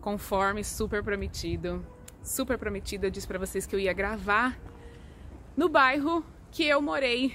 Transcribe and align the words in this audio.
conforme 0.00 0.64
super 0.64 1.02
prometido. 1.02 1.84
Super 2.22 2.58
prometido, 2.58 3.06
eu 3.06 3.10
disse 3.10 3.26
para 3.26 3.38
vocês 3.38 3.66
que 3.66 3.74
eu 3.74 3.80
ia 3.80 3.92
gravar 3.92 4.58
no 5.56 5.68
bairro 5.68 6.24
que 6.50 6.64
eu 6.64 6.80
morei 6.80 7.34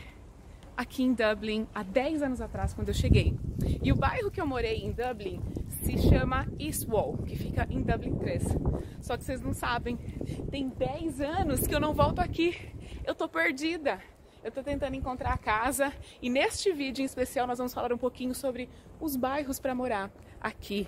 aqui 0.78 1.04
em 1.04 1.14
Dublin 1.14 1.68
há 1.74 1.84
10 1.84 2.24
anos 2.24 2.42
atrás, 2.42 2.74
quando 2.74 2.88
eu 2.88 2.94
cheguei. 2.94 3.38
E 3.82 3.92
o 3.92 3.96
bairro 3.96 4.32
que 4.32 4.40
eu 4.40 4.48
morei 4.48 4.78
em 4.78 4.92
Dublin 4.92 5.42
se 5.84 5.98
chama 5.98 6.48
East 6.60 6.88
Wall, 6.88 7.18
que 7.18 7.36
fica 7.36 7.68
em 7.70 7.82
Dublin 7.82 8.16
3. 8.16 8.44
Só 9.02 9.18
que 9.18 9.24
vocês 9.24 9.42
não 9.42 9.54
sabem, 9.54 9.98
tem 10.50 10.70
10 10.70 11.22
anos 11.22 11.68
que 11.68 11.76
eu 11.76 11.80
não 11.80 11.94
volto 11.94 12.20
aqui. 12.20 12.56
Eu 13.06 13.14
tô 13.14 13.28
perdida. 13.28 14.00
Eu 14.44 14.52
tô 14.52 14.62
tentando 14.62 14.96
encontrar 14.96 15.34
a 15.34 15.38
casa 15.38 15.94
e 16.22 16.30
neste 16.30 16.72
vídeo 16.74 17.02
em 17.02 17.06
especial 17.06 17.48
nós 17.48 17.58
vamos 17.58 17.74
falar 17.74 17.94
um 17.94 17.98
pouquinho 17.98 18.36
sobre 18.36 18.70
os 19.00 19.16
bairros 19.16 19.58
para 19.58 19.74
morar 19.74 20.12
aqui 20.42 20.88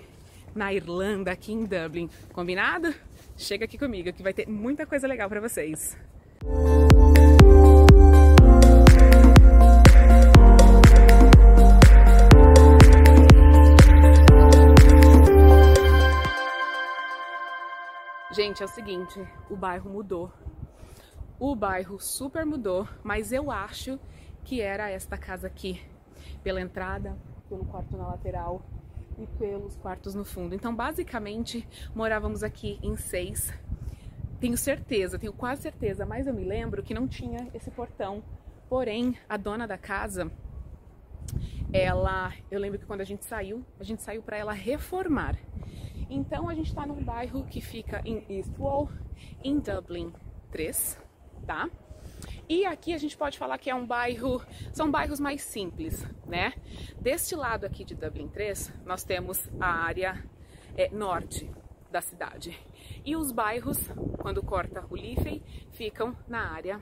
na 0.56 0.72
Irlanda, 0.72 1.30
aqui 1.30 1.52
em 1.52 1.64
Dublin. 1.64 2.08
Combinado? 2.32 2.92
Chega 3.36 3.66
aqui 3.66 3.76
comigo 3.76 4.12
que 4.12 4.22
vai 4.22 4.32
ter 4.32 4.48
muita 4.48 4.86
coisa 4.86 5.06
legal 5.06 5.28
para 5.28 5.40
vocês. 5.40 5.96
Gente, 18.32 18.62
é 18.62 18.64
o 18.64 18.68
seguinte, 18.68 19.26
o 19.50 19.56
bairro 19.56 19.90
mudou. 19.90 20.32
O 21.38 21.54
bairro 21.54 22.00
super 22.00 22.46
mudou, 22.46 22.88
mas 23.02 23.30
eu 23.32 23.50
acho 23.50 23.98
que 24.44 24.60
era 24.62 24.90
esta 24.90 25.18
casa 25.18 25.46
aqui, 25.46 25.82
pela 26.42 26.60
entrada, 26.60 27.16
pelo 27.48 27.64
quarto 27.66 27.96
na 27.96 28.08
lateral 28.08 28.62
e 29.18 29.26
pelos 29.38 29.76
quartos 29.76 30.14
no 30.14 30.24
fundo. 30.24 30.54
Então, 30.54 30.74
basicamente, 30.74 31.66
morávamos 31.94 32.42
aqui 32.42 32.78
em 32.82 32.96
seis. 32.96 33.52
Tenho 34.40 34.56
certeza, 34.56 35.18
tenho 35.18 35.32
quase 35.32 35.62
certeza, 35.62 36.04
mas 36.04 36.26
eu 36.26 36.34
me 36.34 36.44
lembro 36.44 36.82
que 36.82 36.92
não 36.92 37.08
tinha 37.08 37.48
esse 37.54 37.70
portão. 37.70 38.22
Porém, 38.68 39.16
a 39.28 39.36
dona 39.36 39.66
da 39.66 39.78
casa, 39.78 40.30
ela, 41.72 42.32
eu 42.50 42.60
lembro 42.60 42.78
que 42.78 42.86
quando 42.86 43.00
a 43.00 43.04
gente 43.04 43.24
saiu, 43.24 43.64
a 43.80 43.84
gente 43.84 44.02
saiu 44.02 44.22
para 44.22 44.36
ela 44.36 44.52
reformar. 44.52 45.38
Então 46.10 46.48
a 46.48 46.54
gente 46.54 46.68
está 46.68 46.86
num 46.86 47.02
bairro 47.02 47.44
que 47.46 47.60
fica 47.60 48.00
em 48.04 48.24
Eastwall, 48.28 48.88
em 49.42 49.58
Dublin 49.58 50.12
3, 50.50 50.98
tá? 51.46 51.68
E 52.48 52.64
aqui 52.64 52.94
a 52.94 52.98
gente 52.98 53.16
pode 53.16 53.36
falar 53.36 53.58
que 53.58 53.68
é 53.68 53.74
um 53.74 53.84
bairro, 53.84 54.40
são 54.72 54.88
bairros 54.88 55.18
mais 55.18 55.42
simples, 55.42 56.06
né? 56.26 56.52
Deste 57.00 57.34
lado 57.34 57.66
aqui 57.66 57.84
de 57.84 57.94
Dublin 57.96 58.28
3, 58.28 58.72
nós 58.84 59.02
temos 59.02 59.50
a 59.58 59.66
área 59.66 60.24
é, 60.76 60.88
norte 60.90 61.50
da 61.90 62.00
cidade. 62.00 62.56
E 63.04 63.16
os 63.16 63.32
bairros, 63.32 63.78
quando 64.18 64.44
corta 64.44 64.84
o 64.88 64.94
Liffey, 64.94 65.42
ficam 65.72 66.16
na 66.28 66.52
área 66.52 66.80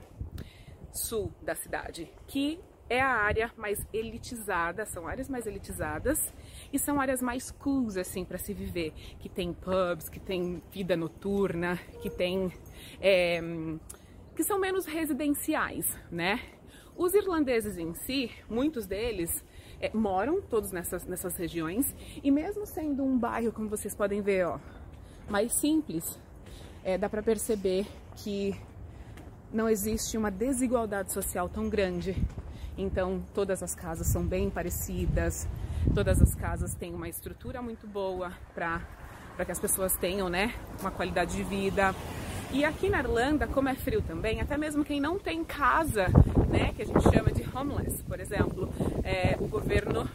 sul 0.91 1.33
da 1.41 1.55
cidade, 1.55 2.11
que 2.27 2.59
é 2.87 3.01
a 3.01 3.09
área 3.09 3.51
mais 3.57 3.83
elitizada, 3.91 4.85
são 4.85 5.07
áreas 5.07 5.27
mais 5.27 5.47
elitizadas 5.47 6.31
e 6.71 6.77
são 6.77 7.01
áreas 7.01 7.23
mais 7.23 7.49
cools 7.49 7.97
assim 7.97 8.23
para 8.23 8.37
se 8.37 8.53
viver, 8.53 8.93
que 9.19 9.27
tem 9.27 9.51
pubs, 9.51 10.09
que 10.09 10.19
tem 10.19 10.61
vida 10.71 10.95
noturna, 10.95 11.77
que 12.03 12.09
tem 12.11 12.53
é, 13.01 13.41
que 14.35 14.43
são 14.43 14.59
menos 14.59 14.85
residenciais, 14.85 15.85
né? 16.11 16.41
Os 16.95 17.13
irlandeses 17.13 17.77
em 17.77 17.93
si, 17.93 18.31
muitos 18.49 18.85
deles 18.85 19.43
é, 19.81 19.91
moram 19.93 20.41
todos 20.41 20.71
nessas, 20.71 21.05
nessas 21.05 21.35
regiões 21.35 21.93
e 22.23 22.31
mesmo 22.31 22.65
sendo 22.65 23.03
um 23.03 23.17
bairro, 23.17 23.51
como 23.51 23.69
vocês 23.69 23.95
podem 23.95 24.21
ver, 24.21 24.45
ó, 24.47 24.59
mais 25.29 25.53
simples, 25.53 26.19
é, 26.83 26.97
dá 26.97 27.09
para 27.09 27.21
perceber 27.21 27.85
que 28.17 28.55
não 29.51 29.69
existe 29.69 30.17
uma 30.17 30.31
desigualdade 30.31 31.11
social 31.11 31.49
tão 31.49 31.69
grande 31.69 32.15
então, 32.77 33.23
todas 33.33 33.63
as 33.63 33.73
casas 33.73 34.07
são 34.07 34.25
bem 34.25 34.49
parecidas, 34.49 35.47
todas 35.93 36.21
as 36.21 36.35
casas 36.35 36.73
têm 36.73 36.93
uma 36.93 37.07
estrutura 37.07 37.61
muito 37.61 37.87
boa 37.87 38.33
para 38.53 38.81
que 39.45 39.51
as 39.51 39.59
pessoas 39.59 39.95
tenham 39.97 40.27
né, 40.27 40.53
uma 40.81 40.91
qualidade 40.91 41.37
de 41.37 41.43
vida. 41.43 41.95
E 42.51 42.63
aqui 42.63 42.89
na 42.89 42.99
Irlanda, 42.99 43.47
como 43.47 43.69
é 43.69 43.75
frio 43.75 44.01
também, 44.01 44.39
até 44.39 44.57
mesmo 44.57 44.83
quem 44.83 44.99
não 44.99 45.19
tem 45.19 45.43
casa, 45.43 46.07
né, 46.49 46.73
que 46.73 46.81
a 46.81 46.85
gente 46.85 47.01
chama 47.03 47.31
de 47.31 47.43
homeless, 47.55 48.01
por 48.03 48.19
exemplo, 48.19 48.69
é, 49.03 49.35
o 49.39 49.47
governo 49.47 50.09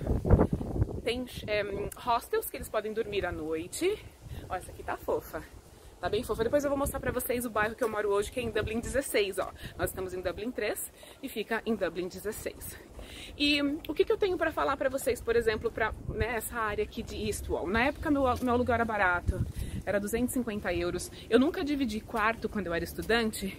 tem 1.04 1.26
é, 1.46 1.62
hostels 1.96 2.48
que 2.48 2.56
eles 2.56 2.68
podem 2.68 2.92
dormir 2.92 3.26
à 3.26 3.32
noite. 3.32 3.98
Ó, 4.48 4.54
essa 4.54 4.70
aqui 4.70 4.82
tá 4.82 4.96
fofa. 4.96 5.42
Tá 6.00 6.08
bem 6.08 6.22
fofa. 6.22 6.44
Depois 6.44 6.64
eu 6.64 6.70
vou 6.70 6.78
mostrar 6.78 6.98
pra 6.98 7.12
vocês 7.12 7.44
o 7.44 7.50
bairro 7.50 7.74
que 7.74 7.84
eu 7.84 7.88
moro 7.88 8.08
hoje, 8.08 8.32
que 8.32 8.40
é 8.40 8.42
em 8.42 8.50
Dublin 8.50 8.80
16, 8.80 9.38
ó. 9.38 9.52
Nós 9.76 9.90
estamos 9.90 10.14
em 10.14 10.22
Dublin 10.22 10.50
3 10.50 10.90
e 11.22 11.28
fica 11.28 11.62
em 11.66 11.74
Dublin 11.74 12.08
16. 12.08 12.78
E 13.36 13.60
o 13.60 13.94
que, 13.94 14.04
que 14.04 14.12
eu 14.12 14.16
tenho 14.16 14.38
para 14.38 14.50
falar 14.50 14.78
para 14.78 14.88
vocês, 14.88 15.20
por 15.20 15.36
exemplo, 15.36 15.70
para 15.70 15.92
né, 16.08 16.36
essa 16.36 16.56
área 16.56 16.84
aqui 16.84 17.02
de 17.02 17.16
Eastwall? 17.16 17.66
Na 17.66 17.84
época 17.84 18.10
meu, 18.10 18.22
meu 18.42 18.54
aluguel 18.54 18.74
era 18.76 18.84
barato, 18.84 19.44
era 19.84 19.98
250 19.98 20.72
euros. 20.74 21.10
Eu 21.28 21.38
nunca 21.38 21.64
dividi 21.64 22.00
quarto 22.00 22.48
quando 22.48 22.66
eu 22.66 22.74
era 22.74 22.84
estudante 22.84 23.56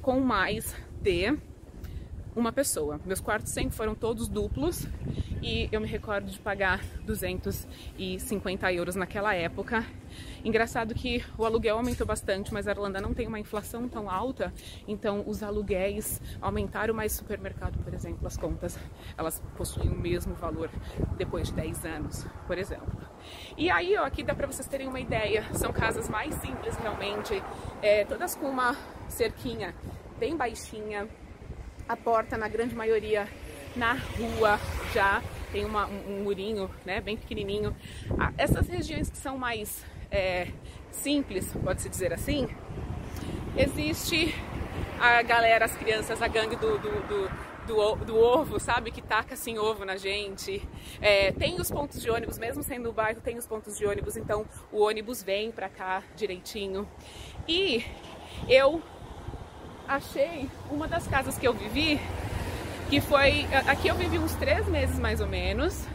com 0.00 0.20
mais 0.20 0.74
de 1.00 1.36
uma 2.34 2.52
pessoa. 2.52 3.00
Meus 3.04 3.20
quartos 3.20 3.50
sempre 3.52 3.74
foram 3.74 3.94
todos 3.94 4.28
duplos 4.28 4.86
e 5.42 5.68
eu 5.72 5.80
me 5.80 5.86
recordo 5.86 6.30
de 6.30 6.38
pagar 6.38 6.84
250 7.04 8.72
euros 8.72 8.94
naquela 8.94 9.34
época. 9.34 9.86
Engraçado 10.44 10.94
que 10.94 11.24
o 11.38 11.44
aluguel 11.44 11.76
aumentou 11.76 12.06
bastante, 12.06 12.52
mas 12.52 12.68
a 12.68 12.70
Irlanda 12.72 13.00
não 13.00 13.14
tem 13.14 13.26
uma 13.26 13.38
inflação 13.38 13.88
tão 13.88 14.08
alta, 14.10 14.52
então 14.86 15.24
os 15.26 15.42
aluguéis 15.42 16.20
aumentaram, 16.40 16.94
mas 16.94 17.12
supermercado, 17.12 17.78
por 17.82 17.92
exemplo, 17.92 18.26
as 18.26 18.36
contas, 18.36 18.78
elas 19.16 19.42
possuem 19.56 19.88
o 19.88 19.98
mesmo 19.98 20.34
valor 20.34 20.70
depois 21.16 21.48
de 21.48 21.54
10 21.54 21.84
anos, 21.86 22.26
por 22.46 22.58
exemplo. 22.58 23.15
E 23.56 23.70
aí, 23.70 23.96
ó, 23.96 24.04
aqui 24.04 24.22
dá 24.22 24.34
para 24.34 24.46
vocês 24.46 24.66
terem 24.68 24.86
uma 24.86 25.00
ideia, 25.00 25.44
são 25.54 25.72
casas 25.72 26.08
mais 26.08 26.34
simples 26.36 26.76
realmente, 26.76 27.42
é, 27.82 28.04
todas 28.04 28.34
com 28.34 28.48
uma 28.48 28.76
cerquinha 29.08 29.74
bem 30.18 30.36
baixinha, 30.36 31.08
a 31.88 31.96
porta 31.96 32.36
na 32.36 32.48
grande 32.48 32.74
maioria 32.74 33.28
na 33.74 33.92
rua 33.94 34.58
já. 34.92 35.22
Tem 35.52 35.64
uma, 35.64 35.86
um, 35.86 36.22
murinho, 36.24 36.68
né, 36.84 37.00
bem 37.00 37.16
pequenininho. 37.16 37.74
Essas 38.36 38.68
regiões 38.68 39.08
que 39.08 39.16
são 39.16 39.38
mais 39.38 39.84
é, 40.10 40.48
simples, 40.90 41.52
pode-se 41.64 41.88
dizer 41.88 42.12
assim, 42.12 42.48
existe 43.56 44.34
a 45.00 45.22
galera, 45.22 45.64
as 45.64 45.76
crianças, 45.76 46.20
a 46.20 46.28
gangue 46.28 46.56
do, 46.56 46.78
do, 46.78 47.08
do, 47.08 47.30
do, 47.66 47.96
do 47.96 48.16
ovo, 48.16 48.58
sabe? 48.58 48.90
Que 48.90 49.02
taca 49.02 49.34
assim 49.34 49.58
ovo 49.58 49.84
na 49.84 49.96
gente. 49.96 50.66
É, 51.00 51.32
tem 51.32 51.60
os 51.60 51.70
pontos 51.70 52.00
de 52.00 52.10
ônibus, 52.10 52.38
mesmo 52.38 52.62
sendo 52.62 52.90
o 52.90 52.92
bairro, 52.92 53.20
tem 53.20 53.36
os 53.36 53.46
pontos 53.46 53.76
de 53.76 53.84
ônibus, 53.84 54.16
então 54.16 54.46
o 54.72 54.82
ônibus 54.82 55.22
vem 55.22 55.50
pra 55.50 55.68
cá 55.68 56.02
direitinho. 56.14 56.88
E 57.46 57.84
eu 58.48 58.82
achei 59.86 60.48
uma 60.70 60.88
das 60.88 61.06
casas 61.06 61.36
que 61.38 61.46
eu 61.46 61.52
vivi 61.52 62.00
que 62.88 63.00
foi. 63.00 63.46
Aqui 63.66 63.88
eu 63.88 63.94
vivi 63.94 64.18
uns 64.18 64.34
três 64.34 64.66
meses 64.68 64.98
mais 64.98 65.20
ou 65.20 65.26
menos, 65.26 65.86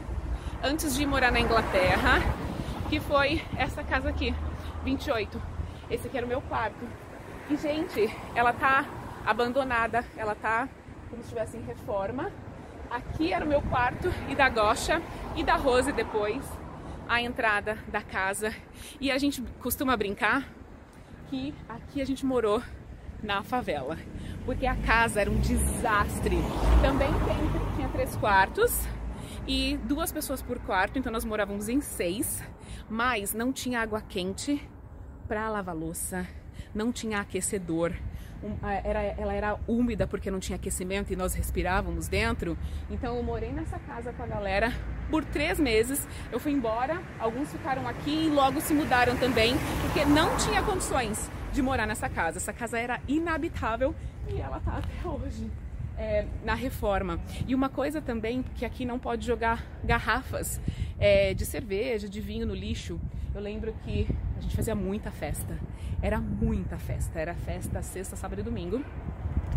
antes 0.61 0.95
de 0.95 1.05
morar 1.05 1.31
na 1.31 1.39
Inglaterra, 1.39 2.19
que 2.89 2.99
foi 2.99 3.41
essa 3.57 3.83
casa 3.83 4.09
aqui, 4.09 4.35
28. 4.83 5.41
Esse 5.89 6.07
aqui 6.07 6.17
era 6.17 6.25
o 6.25 6.29
meu 6.29 6.41
quarto. 6.41 6.85
E, 7.49 7.57
gente, 7.57 8.09
ela 8.35 8.53
tá 8.53 8.85
abandonada, 9.25 10.05
ela 10.15 10.35
tá 10.35 10.67
como 11.11 11.21
se 11.21 11.27
estivesse 11.27 11.57
em 11.57 11.61
reforma. 11.61 12.31
Aqui 12.89 13.31
era 13.31 13.45
o 13.45 13.47
meu 13.47 13.61
quarto 13.61 14.11
e 14.27 14.35
da 14.35 14.49
Gosha 14.49 14.99
e 15.35 15.43
da 15.43 15.55
Rose 15.55 15.91
depois, 15.91 16.43
a 17.07 17.21
entrada 17.21 17.77
da 17.87 18.01
casa. 18.01 18.51
E 18.99 19.11
a 19.11 19.17
gente 19.19 19.43
costuma 19.59 19.95
brincar 19.95 20.47
que 21.29 21.53
aqui 21.69 22.01
a 22.01 22.05
gente 22.05 22.25
morou 22.25 22.63
na 23.21 23.43
favela 23.43 23.97
porque 24.45 24.65
a 24.65 24.75
casa 24.75 25.21
era 25.21 25.29
um 25.29 25.39
desastre. 25.39 26.37
Também 26.81 27.09
tem, 27.09 27.75
tinha 27.75 27.89
três 27.89 28.15
quartos 28.15 28.87
e 29.47 29.77
duas 29.83 30.11
pessoas 30.11 30.41
por 30.41 30.59
quarto, 30.59 30.97
então 30.97 31.11
nós 31.11 31.25
morávamos 31.25 31.69
em 31.69 31.81
seis, 31.81 32.43
mas 32.89 33.33
não 33.33 33.51
tinha 33.51 33.81
água 33.81 34.01
quente 34.01 34.61
para 35.27 35.49
lavar 35.49 35.75
louça, 35.75 36.27
não 36.73 36.91
tinha 36.91 37.19
aquecedor, 37.19 37.93
era, 38.83 39.01
ela 39.01 39.33
era 39.33 39.59
úmida 39.67 40.07
porque 40.07 40.31
não 40.31 40.39
tinha 40.39 40.55
aquecimento 40.55 41.11
e 41.13 41.15
nós 41.15 41.33
respirávamos 41.33 42.07
dentro. 42.07 42.57
Então 42.89 43.15
eu 43.15 43.23
morei 43.23 43.51
nessa 43.51 43.77
casa 43.79 44.11
com 44.13 44.23
a 44.23 44.27
galera 44.27 44.73
por 45.09 45.23
três 45.25 45.59
meses. 45.59 46.07
Eu 46.31 46.39
fui 46.39 46.51
embora, 46.51 47.01
alguns 47.19 47.51
ficaram 47.51 47.87
aqui 47.87 48.27
e 48.27 48.29
logo 48.29 48.61
se 48.61 48.73
mudaram 48.73 49.15
também, 49.17 49.55
porque 49.81 50.05
não 50.05 50.35
tinha 50.37 50.61
condições 50.63 51.29
de 51.53 51.61
morar 51.61 51.85
nessa 51.85 52.09
casa. 52.09 52.37
Essa 52.37 52.53
casa 52.53 52.79
era 52.79 52.99
inabitável 53.07 53.93
e 54.29 54.39
ela 54.39 54.59
tá 54.59 54.77
até 54.77 55.07
hoje. 55.07 55.49
é, 55.97 56.25
na 56.43 56.55
reforma. 56.55 57.19
E 57.47 57.53
uma 57.53 57.69
coisa 57.69 58.01
também 58.01 58.43
que 58.55 58.65
aqui 58.65 58.85
não 58.85 58.97
pode 58.97 59.25
jogar 59.25 59.63
garrafas 59.83 60.59
é, 60.99 61.33
de 61.33 61.45
cerveja, 61.45 62.09
de 62.09 62.19
vinho 62.19 62.45
no 62.45 62.55
lixo. 62.55 62.99
Eu 63.35 63.41
lembro 63.41 63.73
que 63.83 64.07
a 64.41 64.43
gente 64.43 64.55
fazia 64.55 64.73
muita 64.73 65.11
festa. 65.11 65.55
Era 66.01 66.19
muita 66.19 66.75
festa. 66.77 67.19
Era 67.19 67.35
festa 67.35 67.81
sexta, 67.83 68.15
sábado 68.15 68.39
e 68.39 68.43
domingo. 68.43 68.83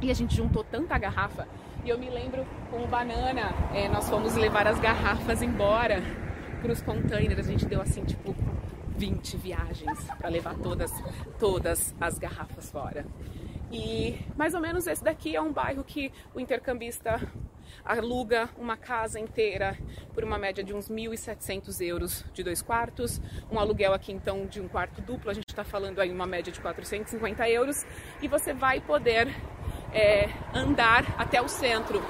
E 0.03 0.11
a 0.11 0.15
gente 0.15 0.37
juntou 0.37 0.63
tanta 0.63 0.99
garrafa. 0.99 1.49
E 1.83 1.89
eu 1.89 1.99
me 1.99 2.11
lembro 2.11 2.47
com 2.71 2.85
o 2.85 2.87
Banana, 2.87 3.55
é, 3.75 3.89
nós 3.89 4.09
fomos 4.09 4.35
levar 4.35 4.67
as 4.67 4.79
garrafas 4.79 5.41
embora 5.41 6.03
para 6.61 6.71
os 6.71 6.83
containers. 6.83 7.49
A 7.49 7.51
gente 7.51 7.65
deu 7.65 7.81
assim, 7.81 8.05
tipo, 8.05 8.35
20 8.99 9.39
viagens 9.39 10.05
para 10.19 10.29
levar 10.29 10.55
todas, 10.57 10.91
todas 11.39 11.95
as 11.99 12.19
garrafas 12.19 12.71
fora. 12.71 13.07
E 13.73 14.19
mais 14.37 14.53
ou 14.53 14.61
menos 14.61 14.87
esse 14.87 15.03
daqui 15.03 15.35
é 15.35 15.41
um 15.41 15.53
bairro 15.53 15.83
que 15.83 16.13
o 16.35 16.41
intercambista 16.41 17.21
aluga 17.85 18.49
uma 18.57 18.77
casa 18.77 19.21
inteira 19.21 19.77
por 20.15 20.25
uma 20.25 20.39
média 20.39 20.65
de 20.65 20.73
uns 20.73 20.89
1.700 20.89 21.81
euros 21.87 22.25
de 22.33 22.43
dois 22.43 22.63
quartos. 22.63 23.21
Um 23.51 23.59
aluguel 23.59 23.93
aqui 23.93 24.13
então 24.13 24.47
de 24.47 24.61
um 24.61 24.69
quarto 24.69 25.03
duplo, 25.03 25.31
a 25.31 25.35
gente 25.35 25.49
está 25.49 25.65
falando 25.65 26.01
aí 26.01 26.11
uma 26.11 26.27
média 26.27 26.53
de 26.53 26.61
450 26.61 27.49
euros. 27.51 27.85
E 28.23 28.29
você 28.29 28.55
vai 28.55 28.81
poder 28.81 29.29
é, 29.93 30.29
andar 30.55 31.15
até 31.19 31.43
o 31.43 31.49
centro. 31.49 32.03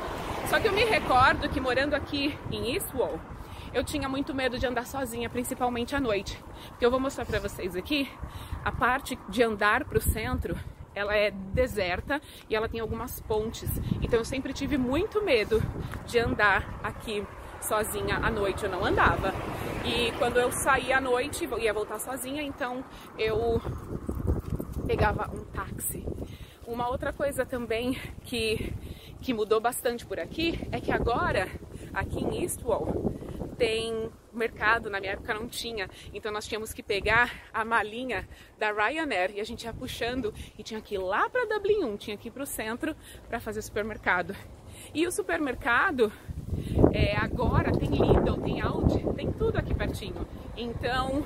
Só 0.48 0.60
que 0.60 0.68
eu 0.68 0.72
me 0.72 0.84
recordo 0.84 1.48
que 1.48 1.60
morando 1.60 1.94
aqui 1.94 2.38
em 2.52 2.74
Eastwall, 2.74 3.18
eu 3.72 3.82
tinha 3.82 4.08
muito 4.08 4.32
medo 4.32 4.58
de 4.58 4.66
andar 4.66 4.86
sozinha, 4.86 5.28
principalmente 5.28 5.96
à 5.96 6.00
noite. 6.00 6.40
Porque 6.68 6.86
eu 6.86 6.90
vou 6.90 7.00
mostrar 7.00 7.24
para 7.24 7.40
vocês 7.40 7.74
aqui 7.74 8.08
a 8.64 8.70
parte 8.70 9.18
de 9.28 9.42
andar 9.42 9.84
para 9.84 9.98
o 9.98 10.00
centro 10.00 10.56
ela 10.94 11.14
é 11.16 11.30
deserta 11.30 12.20
e 12.48 12.54
ela 12.54 12.68
tem 12.68 12.80
algumas 12.80 13.20
pontes. 13.20 13.70
Então 14.02 14.18
eu 14.18 14.24
sempre 14.24 14.52
tive 14.52 14.76
muito 14.78 15.22
medo 15.22 15.62
de 16.06 16.18
andar 16.18 16.80
aqui 16.82 17.26
sozinha 17.60 18.16
à 18.16 18.30
noite. 18.30 18.64
Eu 18.64 18.70
não 18.70 18.84
andava. 18.84 19.32
E 19.84 20.12
quando 20.18 20.38
eu 20.38 20.52
saía 20.52 20.98
à 20.98 21.00
noite, 21.00 21.48
ia 21.58 21.72
voltar 21.72 21.98
sozinha, 21.98 22.42
então 22.42 22.84
eu 23.18 23.60
pegava 24.86 25.30
um 25.34 25.44
táxi. 25.44 26.06
Uma 26.66 26.88
outra 26.88 27.12
coisa 27.12 27.44
também 27.44 27.98
que, 28.22 28.72
que 29.20 29.34
mudou 29.34 29.60
bastante 29.60 30.06
por 30.06 30.18
aqui 30.18 30.58
é 30.72 30.80
que 30.80 30.90
agora, 30.90 31.48
aqui 31.92 32.20
em 32.20 32.42
Eastwall, 32.42 33.12
tem 33.58 34.10
mercado, 34.38 34.90
na 34.90 35.00
minha 35.00 35.12
época 35.12 35.34
não 35.34 35.48
tinha, 35.48 35.88
então 36.12 36.32
nós 36.32 36.46
tínhamos 36.46 36.72
que 36.72 36.82
pegar 36.82 37.32
a 37.52 37.64
malinha 37.64 38.28
da 38.58 38.72
Ryanair 38.72 39.32
e 39.34 39.40
a 39.40 39.44
gente 39.44 39.64
ia 39.64 39.72
puxando 39.72 40.32
e 40.58 40.62
tinha 40.62 40.80
que 40.80 40.94
ir 40.94 40.98
lá 40.98 41.28
para 41.28 41.46
Dublin 41.46 41.84
1, 41.84 41.96
tinha 41.96 42.16
que 42.16 42.28
ir 42.28 42.30
para 42.30 42.42
o 42.42 42.46
centro 42.46 42.96
para 43.28 43.40
fazer 43.40 43.62
supermercado. 43.62 44.34
E 44.92 45.06
o 45.06 45.12
supermercado 45.12 46.12
é, 46.92 47.16
agora 47.16 47.72
tem 47.72 47.90
Lidl, 47.90 48.40
tem 48.42 48.60
Aldi, 48.60 49.04
tem 49.14 49.32
tudo 49.32 49.56
aqui 49.58 49.74
pertinho. 49.74 50.26
Então 50.56 51.24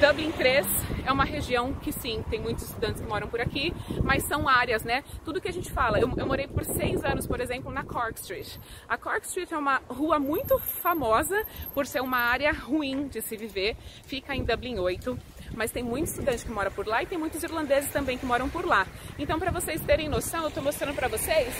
Dublin 0.00 0.32
3 0.32 0.66
é 1.06 1.12
uma 1.12 1.24
região 1.24 1.72
que 1.74 1.92
sim, 1.92 2.24
tem 2.30 2.40
muitos 2.40 2.64
estudantes 2.64 3.00
que 3.00 3.08
moram 3.08 3.28
por 3.28 3.40
aqui, 3.40 3.72
mas 4.02 4.24
são 4.24 4.48
áreas, 4.48 4.82
né? 4.82 5.04
Tudo 5.24 5.40
que 5.40 5.48
a 5.48 5.52
gente 5.52 5.70
fala. 5.70 5.98
Eu, 5.98 6.10
eu, 6.16 6.26
morei 6.26 6.46
por 6.46 6.64
seis 6.64 7.04
anos, 7.04 7.26
por 7.26 7.40
exemplo, 7.40 7.70
na 7.70 7.84
Cork 7.84 8.18
Street. 8.18 8.56
A 8.88 8.96
Cork 8.96 9.26
Street 9.26 9.52
é 9.52 9.56
uma 9.56 9.80
rua 9.88 10.18
muito 10.18 10.58
famosa 10.58 11.44
por 11.72 11.86
ser 11.86 12.00
uma 12.00 12.18
área 12.18 12.52
ruim 12.52 13.08
de 13.08 13.20
se 13.20 13.36
viver. 13.36 13.76
Fica 14.04 14.34
em 14.34 14.44
Dublin 14.44 14.78
8 14.78 15.18
mas 15.56 15.70
tem 15.70 15.84
muitos 15.84 16.10
estudantes 16.10 16.42
que 16.42 16.50
moram 16.50 16.72
por 16.72 16.84
lá 16.84 17.02
e 17.02 17.06
tem 17.06 17.16
muitos 17.16 17.40
irlandeses 17.42 17.90
também 17.92 18.18
que 18.18 18.26
moram 18.26 18.48
por 18.48 18.66
lá. 18.66 18.86
Então, 19.18 19.38
para 19.38 19.52
vocês 19.52 19.80
terem 19.82 20.08
noção, 20.08 20.42
eu 20.42 20.48
estou 20.48 20.62
mostrando 20.62 20.94
para 20.96 21.06
vocês 21.06 21.54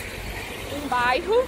um 0.75 0.87
bairro 0.89 1.47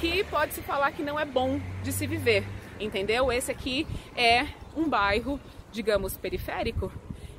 que 0.00 0.24
pode 0.24 0.52
se 0.52 0.60
falar 0.62 0.92
que 0.92 1.02
não 1.02 1.18
é 1.18 1.24
bom 1.24 1.60
de 1.82 1.92
se 1.92 2.06
viver, 2.06 2.44
entendeu? 2.78 3.32
Esse 3.32 3.50
aqui 3.50 3.86
é 4.16 4.46
um 4.76 4.88
bairro 4.88 5.40
digamos, 5.72 6.16
periférico. 6.16 6.92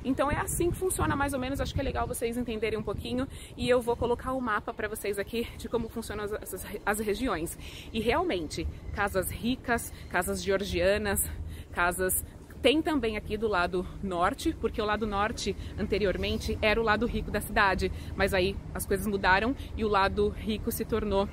Então 0.04 0.30
é 0.30 0.36
assim 0.36 0.70
que 0.70 0.76
funciona 0.76 1.14
mais 1.14 1.32
ou 1.32 1.38
menos, 1.38 1.60
acho 1.60 1.72
que 1.72 1.80
é 1.80 1.82
legal 1.82 2.06
vocês 2.06 2.36
entenderem 2.36 2.78
um 2.78 2.82
pouquinho 2.82 3.26
e 3.56 3.68
eu 3.68 3.80
vou 3.80 3.96
colocar 3.96 4.32
o 4.32 4.38
um 4.38 4.40
mapa 4.40 4.74
para 4.74 4.88
vocês 4.88 5.18
aqui 5.18 5.46
de 5.56 5.68
como 5.68 5.88
funcionam 5.88 6.24
as, 6.24 6.32
as, 6.32 6.66
as, 6.84 7.00
regiões. 7.00 7.56
E 7.92 8.00
realmente, 8.00 8.66
casas 8.94 9.30
ricas, 9.30 9.92
casas 10.10 10.42
georgianas, 10.42 11.30
casas... 11.72 12.24
Tem 12.60 12.80
também 12.80 13.16
aqui 13.16 13.36
do 13.36 13.48
lado 13.48 13.84
norte, 14.00 14.56
porque 14.60 14.80
o 14.80 14.84
lado 14.84 15.04
norte 15.04 15.56
anteriormente 15.76 16.56
era 16.62 16.80
o 16.80 16.84
lado 16.84 17.06
rico 17.06 17.28
da 17.28 17.40
cidade, 17.40 17.90
mas 18.14 18.32
aí 18.32 18.54
as 18.72 18.86
coisas 18.86 19.04
mudaram 19.04 19.52
e 19.76 19.84
o 19.84 19.88
lado 19.88 20.28
rico 20.28 20.70
se 20.70 20.84
tornou 20.84 21.28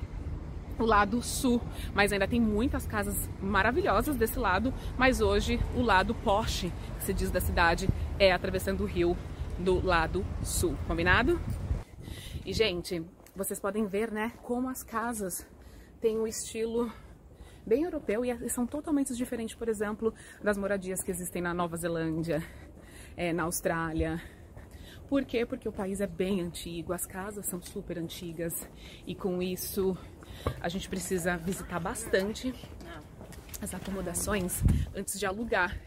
o 0.84 0.86
lado 0.86 1.22
sul, 1.22 1.60
mas 1.94 2.12
ainda 2.12 2.26
tem 2.26 2.40
muitas 2.40 2.86
casas 2.86 3.28
maravilhosas 3.40 4.16
desse 4.16 4.38
lado, 4.38 4.72
mas 4.98 5.20
hoje 5.20 5.60
o 5.76 5.82
lado 5.82 6.14
poste, 6.14 6.72
que 6.98 7.04
se 7.04 7.14
diz 7.14 7.30
da 7.30 7.40
cidade, 7.40 7.88
é 8.18 8.32
atravessando 8.32 8.82
o 8.82 8.86
rio 8.86 9.16
do 9.58 9.84
lado 9.84 10.24
sul, 10.42 10.76
combinado? 10.86 11.40
E 12.44 12.52
gente, 12.52 13.04
vocês 13.34 13.60
podem 13.60 13.86
ver, 13.86 14.10
né, 14.10 14.32
como 14.42 14.68
as 14.68 14.82
casas 14.82 15.46
têm 16.00 16.18
um 16.18 16.26
estilo 16.26 16.90
bem 17.66 17.84
europeu 17.84 18.24
e 18.24 18.48
são 18.48 18.66
totalmente 18.66 19.14
diferentes, 19.14 19.54
por 19.54 19.68
exemplo, 19.68 20.14
das 20.42 20.56
moradias 20.56 21.02
que 21.02 21.10
existem 21.10 21.42
na 21.42 21.52
Nova 21.52 21.76
Zelândia, 21.76 22.42
é, 23.16 23.32
na 23.32 23.42
Austrália, 23.42 24.20
por 25.10 25.24
quê? 25.24 25.44
Porque 25.44 25.68
o 25.68 25.72
país 25.72 26.00
é 26.00 26.06
bem 26.06 26.40
antigo, 26.40 26.92
as 26.92 27.04
casas 27.04 27.44
são 27.46 27.60
super 27.60 27.98
antigas 27.98 28.54
e 29.04 29.12
com 29.12 29.42
isso 29.42 29.98
a 30.60 30.68
gente 30.68 30.88
precisa 30.88 31.36
visitar 31.36 31.80
bastante 31.80 32.54
as 33.60 33.74
acomodações 33.74 34.62
antes 34.94 35.18
de 35.18 35.26
alugar. 35.26 35.78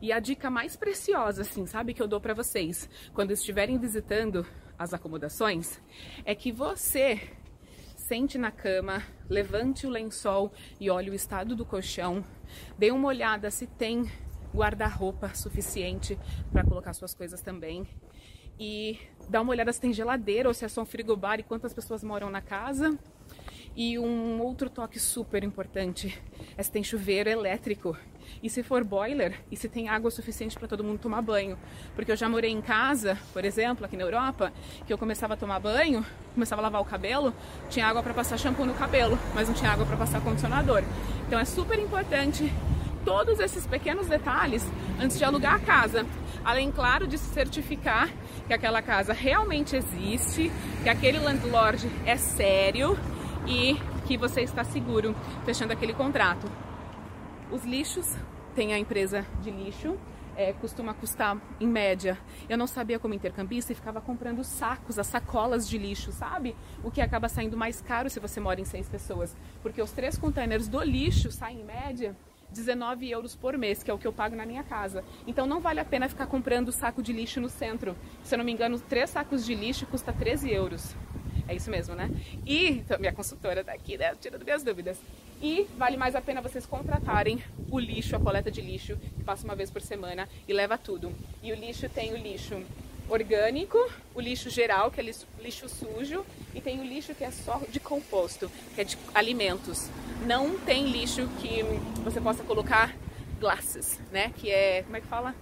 E 0.00 0.12
a 0.12 0.18
dica 0.18 0.50
mais 0.50 0.76
preciosa, 0.76 1.42
assim, 1.42 1.66
sabe, 1.66 1.94
que 1.94 2.02
eu 2.02 2.08
dou 2.08 2.20
para 2.20 2.34
vocês 2.34 2.88
quando 3.14 3.30
estiverem 3.30 3.78
visitando 3.78 4.46
as 4.78 4.92
acomodações 4.92 5.80
é 6.24 6.34
que 6.34 6.52
você 6.52 7.20
sente 7.96 8.38
na 8.38 8.50
cama, 8.50 9.02
levante 9.28 9.86
o 9.86 9.90
lençol 9.90 10.52
e 10.78 10.90
olhe 10.90 11.10
o 11.10 11.14
estado 11.14 11.56
do 11.56 11.64
colchão, 11.64 12.24
dê 12.78 12.90
uma 12.90 13.08
olhada 13.08 13.50
se 13.50 13.66
tem 13.66 14.10
guarda-roupa 14.54 15.34
suficiente 15.34 16.18
para 16.52 16.64
colocar 16.64 16.92
suas 16.92 17.14
coisas 17.14 17.40
também 17.40 17.86
e 18.58 18.98
dá 19.28 19.40
uma 19.40 19.50
olhada 19.50 19.72
se 19.72 19.80
tem 19.80 19.92
geladeira 19.92 20.48
ou 20.48 20.54
se 20.54 20.64
é 20.64 20.68
só 20.68 20.82
um 20.82 20.86
frigobar 20.86 21.40
e 21.40 21.42
quantas 21.42 21.74
pessoas 21.74 22.02
moram 22.02 22.30
na 22.30 22.40
casa. 22.40 22.98
E 23.76 23.98
um 23.98 24.40
outro 24.40 24.70
toque 24.70 24.98
super 24.98 25.44
importante 25.44 26.18
é 26.56 26.62
se 26.62 26.72
tem 26.72 26.82
chuveiro 26.82 27.28
elétrico 27.28 27.94
e 28.42 28.48
se 28.48 28.62
for 28.62 28.82
boiler 28.82 29.38
e 29.52 29.56
se 29.56 29.68
tem 29.68 29.90
água 29.90 30.10
suficiente 30.10 30.58
para 30.58 30.66
todo 30.66 30.82
mundo 30.82 30.98
tomar 30.98 31.20
banho. 31.20 31.58
Porque 31.94 32.10
eu 32.10 32.16
já 32.16 32.26
morei 32.26 32.50
em 32.50 32.62
casa, 32.62 33.18
por 33.34 33.44
exemplo, 33.44 33.84
aqui 33.84 33.94
na 33.94 34.04
Europa, 34.04 34.50
que 34.86 34.92
eu 34.94 34.96
começava 34.96 35.34
a 35.34 35.36
tomar 35.36 35.60
banho, 35.60 36.02
começava 36.32 36.62
a 36.62 36.64
lavar 36.64 36.80
o 36.80 36.86
cabelo, 36.86 37.34
tinha 37.68 37.86
água 37.86 38.02
para 38.02 38.14
passar 38.14 38.38
shampoo 38.38 38.64
no 38.64 38.72
cabelo, 38.72 39.18
mas 39.34 39.46
não 39.46 39.54
tinha 39.54 39.70
água 39.70 39.84
para 39.84 39.98
passar 39.98 40.22
condicionador. 40.22 40.82
Então 41.26 41.38
é 41.38 41.44
super 41.44 41.78
importante 41.78 42.50
todos 43.04 43.38
esses 43.40 43.66
pequenos 43.66 44.06
detalhes 44.06 44.66
antes 44.98 45.18
de 45.18 45.24
alugar 45.24 45.54
a 45.54 45.60
casa. 45.60 46.06
Além, 46.42 46.72
claro, 46.72 47.06
de 47.06 47.18
se 47.18 47.26
certificar 47.34 48.08
que 48.46 48.54
aquela 48.54 48.80
casa 48.80 49.12
realmente 49.12 49.76
existe, 49.76 50.50
que 50.82 50.88
aquele 50.88 51.18
landlord 51.18 51.90
é 52.06 52.16
sério 52.16 52.98
e 53.46 53.76
que 54.06 54.16
você 54.16 54.42
está 54.42 54.64
seguro 54.64 55.14
fechando 55.44 55.72
aquele 55.72 55.92
contrato. 55.92 56.50
Os 57.50 57.64
lixos, 57.64 58.16
tem 58.54 58.72
a 58.72 58.78
empresa 58.78 59.26
de 59.42 59.50
lixo, 59.50 59.96
é, 60.36 60.52
costuma 60.52 60.92
custar 60.92 61.40
em 61.60 61.66
média. 61.66 62.18
Eu 62.48 62.58
não 62.58 62.66
sabia 62.66 62.98
como 62.98 63.14
intercambista 63.14 63.72
e 63.72 63.74
ficava 63.74 64.00
comprando 64.00 64.44
sacos, 64.44 64.98
as 64.98 65.06
sacolas 65.06 65.68
de 65.68 65.78
lixo, 65.78 66.12
sabe? 66.12 66.54
O 66.84 66.90
que 66.90 67.00
acaba 67.00 67.28
saindo 67.28 67.56
mais 67.56 67.80
caro 67.80 68.10
se 68.10 68.20
você 68.20 68.38
mora 68.38 68.60
em 68.60 68.64
seis 68.64 68.88
pessoas. 68.88 69.36
Porque 69.62 69.80
os 69.80 69.92
três 69.92 70.18
containers 70.18 70.68
do 70.68 70.82
lixo 70.82 71.30
saem 71.30 71.60
em 71.60 71.64
média 71.64 72.16
19 72.50 73.10
euros 73.10 73.34
por 73.34 73.56
mês, 73.56 73.82
que 73.82 73.90
é 73.90 73.94
o 73.94 73.98
que 73.98 74.06
eu 74.06 74.12
pago 74.12 74.36
na 74.36 74.46
minha 74.46 74.62
casa. 74.62 75.04
Então 75.26 75.46
não 75.46 75.60
vale 75.60 75.80
a 75.80 75.84
pena 75.84 76.08
ficar 76.08 76.26
comprando 76.26 76.70
saco 76.70 77.02
de 77.02 77.12
lixo 77.12 77.40
no 77.40 77.48
centro. 77.48 77.96
Se 78.22 78.34
eu 78.34 78.38
não 78.38 78.44
me 78.44 78.52
engano, 78.52 78.78
três 78.78 79.10
sacos 79.10 79.44
de 79.44 79.54
lixo 79.54 79.86
custa 79.86 80.12
13 80.12 80.50
euros. 80.50 80.94
É 81.48 81.54
isso 81.54 81.70
mesmo, 81.70 81.94
né? 81.94 82.10
E, 82.44 82.68
então, 82.68 82.98
minha 82.98 83.12
consultora 83.12 83.62
tá 83.62 83.72
aqui, 83.72 83.96
né? 83.96 84.14
Tirando 84.20 84.44
minhas 84.44 84.62
dúvidas. 84.62 84.98
E 85.40 85.66
vale 85.76 85.96
mais 85.96 86.16
a 86.16 86.20
pena 86.20 86.40
vocês 86.40 86.66
contratarem 86.66 87.42
o 87.70 87.78
lixo, 87.78 88.16
a 88.16 88.20
coleta 88.20 88.50
de 88.50 88.60
lixo, 88.60 88.96
que 88.96 89.22
passa 89.22 89.44
uma 89.44 89.54
vez 89.54 89.70
por 89.70 89.80
semana 89.80 90.28
e 90.48 90.52
leva 90.52 90.76
tudo. 90.76 91.12
E 91.42 91.52
o 91.52 91.54
lixo 91.54 91.88
tem 91.88 92.12
o 92.12 92.16
lixo 92.16 92.60
orgânico, 93.08 93.78
o 94.14 94.20
lixo 94.20 94.50
geral, 94.50 94.90
que 94.90 95.00
é 95.00 95.04
lixo, 95.04 95.68
sujo, 95.68 96.26
e 96.52 96.60
tem 96.60 96.80
o 96.80 96.84
lixo 96.84 97.14
que 97.14 97.22
é 97.22 97.30
só 97.30 97.62
de 97.70 97.78
composto, 97.78 98.50
que 98.74 98.80
é 98.80 98.84
de 98.84 98.98
alimentos. 99.14 99.88
Não 100.26 100.58
tem 100.58 100.88
lixo 100.90 101.28
que 101.40 101.62
você 102.02 102.20
possa 102.20 102.42
colocar 102.42 102.96
glasses, 103.38 104.00
né? 104.10 104.32
Que 104.36 104.50
é, 104.50 104.82
como 104.82 104.96
é 104.96 105.00
que 105.00 105.06
fala? 105.06 105.34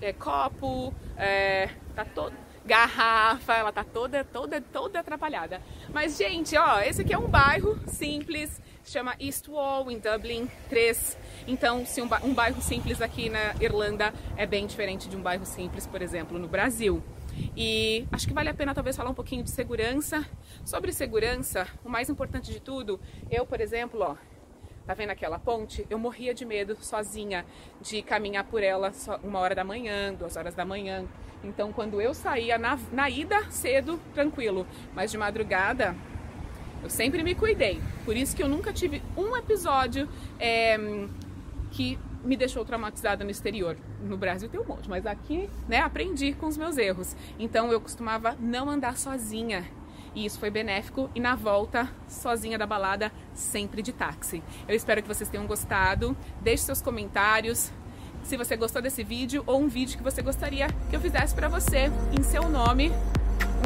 É, 0.00 0.12
copo, 0.12 0.92
é, 1.16 1.68
tá 1.94 2.04
todo 2.04 2.43
garrafa, 2.64 3.54
ela 3.54 3.72
tá 3.72 3.84
toda, 3.84 4.24
toda, 4.24 4.60
toda 4.60 5.00
atrapalhada. 5.00 5.60
Mas, 5.92 6.16
gente, 6.16 6.56
ó, 6.56 6.80
esse 6.80 7.02
aqui 7.02 7.12
é 7.12 7.18
um 7.18 7.28
bairro 7.28 7.78
simples, 7.86 8.60
chama 8.84 9.14
East 9.20 9.48
Wall, 9.48 9.90
em 9.90 9.98
Dublin 9.98 10.48
3. 10.68 11.18
Então, 11.46 11.84
se 11.84 12.00
um, 12.00 12.08
um 12.22 12.32
bairro 12.32 12.60
simples 12.62 13.02
aqui 13.02 13.28
na 13.28 13.54
Irlanda 13.60 14.12
é 14.36 14.46
bem 14.46 14.66
diferente 14.66 15.08
de 15.08 15.16
um 15.16 15.22
bairro 15.22 15.44
simples, 15.44 15.86
por 15.86 16.00
exemplo, 16.00 16.38
no 16.38 16.48
Brasil. 16.48 17.02
E 17.56 18.06
acho 18.12 18.26
que 18.26 18.32
vale 18.32 18.48
a 18.48 18.54
pena 18.54 18.74
talvez 18.74 18.96
falar 18.96 19.10
um 19.10 19.14
pouquinho 19.14 19.42
de 19.42 19.50
segurança. 19.50 20.24
Sobre 20.64 20.92
segurança, 20.92 21.66
o 21.84 21.88
mais 21.88 22.08
importante 22.08 22.50
de 22.50 22.60
tudo, 22.60 23.00
eu, 23.30 23.44
por 23.44 23.60
exemplo, 23.60 24.00
ó, 24.00 24.16
tá 24.86 24.94
vendo 24.94 25.10
aquela 25.10 25.38
ponte? 25.38 25.86
Eu 25.90 25.98
morria 25.98 26.32
de 26.32 26.44
medo 26.44 26.76
sozinha 26.80 27.44
de 27.80 28.02
caminhar 28.02 28.44
por 28.44 28.62
ela 28.62 28.92
uma 29.22 29.38
hora 29.40 29.54
da 29.54 29.64
manhã, 29.64 30.14
duas 30.14 30.36
horas 30.36 30.54
da 30.54 30.64
manhã. 30.64 31.06
Então, 31.44 31.72
quando 31.72 32.00
eu 32.00 32.14
saía 32.14 32.58
na, 32.58 32.78
na 32.90 33.08
ida 33.08 33.50
cedo, 33.50 34.00
tranquilo, 34.14 34.66
mas 34.94 35.10
de 35.10 35.18
madrugada 35.18 35.94
eu 36.82 36.90
sempre 36.90 37.22
me 37.22 37.34
cuidei. 37.34 37.80
Por 38.04 38.14
isso 38.14 38.36
que 38.36 38.42
eu 38.42 38.48
nunca 38.48 38.70
tive 38.70 39.02
um 39.16 39.34
episódio 39.34 40.06
é, 40.38 40.76
que 41.70 41.98
me 42.22 42.36
deixou 42.36 42.64
traumatizada 42.64 43.24
no 43.24 43.30
exterior. 43.30 43.76
No 44.02 44.18
Brasil 44.18 44.48
tem 44.50 44.60
um 44.60 44.64
monte, 44.64 44.88
mas 44.88 45.06
aqui, 45.06 45.48
né, 45.66 45.78
aprendi 45.78 46.34
com 46.34 46.46
os 46.46 46.58
meus 46.58 46.76
erros. 46.76 47.16
Então 47.38 47.72
eu 47.72 47.80
costumava 47.80 48.36
não 48.38 48.68
andar 48.68 48.98
sozinha. 48.98 49.64
E 50.14 50.26
isso 50.26 50.38
foi 50.38 50.50
benéfico 50.50 51.10
e 51.14 51.20
na 51.20 51.34
volta, 51.34 51.90
sozinha 52.06 52.58
da 52.58 52.66
balada, 52.66 53.10
sempre 53.32 53.80
de 53.82 53.92
táxi. 53.92 54.42
Eu 54.68 54.76
espero 54.76 55.02
que 55.02 55.08
vocês 55.08 55.28
tenham 55.28 55.46
gostado. 55.46 56.16
Deixe 56.42 56.64
seus 56.64 56.82
comentários 56.82 57.72
se 58.24 58.36
você 58.36 58.56
gostou 58.56 58.80
desse 58.80 59.04
vídeo 59.04 59.42
ou 59.46 59.60
um 59.60 59.68
vídeo 59.68 59.96
que 59.96 60.02
você 60.02 60.22
gostaria 60.22 60.66
que 60.88 60.96
eu 60.96 61.00
fizesse 61.00 61.34
para 61.34 61.48
você 61.48 61.90
em 62.18 62.22
seu 62.22 62.48
nome. 62.48 62.90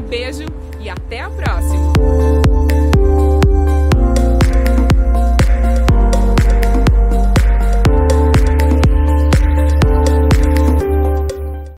Um 0.00 0.08
beijo 0.08 0.44
e 0.80 0.88
até 0.88 1.20
a 1.20 1.30
próxima! 1.30 2.87